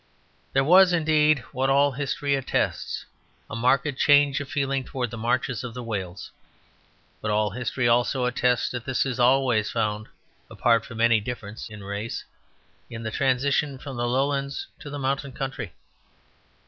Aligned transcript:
There 0.53 0.63
was, 0.63 0.93
indeed, 0.93 1.41
what 1.51 1.69
all 1.69 1.91
history 1.91 2.33
attests, 2.33 3.05
a 3.51 3.55
marked 3.55 3.99
change 3.99 4.39
of 4.39 4.49
feeling 4.49 4.83
towards 4.83 5.11
the 5.11 5.15
marches 5.19 5.63
of 5.63 5.75
Wales. 5.75 6.31
But 7.21 7.29
all 7.29 7.51
history 7.51 7.87
also 7.87 8.25
attests 8.25 8.71
that 8.71 8.83
this 8.85 9.05
is 9.05 9.19
always 9.19 9.69
found, 9.69 10.07
apart 10.49 10.85
from 10.85 11.01
any 11.01 11.19
difference 11.19 11.69
in 11.69 11.83
race, 11.83 12.25
in 12.89 13.03
the 13.03 13.11
transition 13.11 13.77
from 13.77 13.95
the 13.95 14.07
lowlands 14.07 14.65
to 14.79 14.89
the 14.89 14.97
mountain 14.97 15.33
country. 15.33 15.71